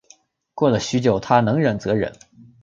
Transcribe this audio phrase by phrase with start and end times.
[0.55, 2.11] 过了许久她能忍则忍